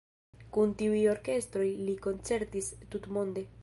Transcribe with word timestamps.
Kun 0.55 0.73
tiuj 0.79 1.03
orkestroj 1.13 1.69
li 1.85 1.97
koncertis 2.09 2.75
tutmonde. 2.95 3.51